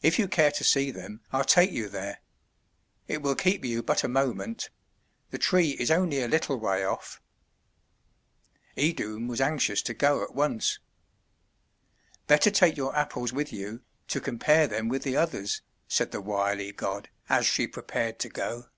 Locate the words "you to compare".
13.52-14.66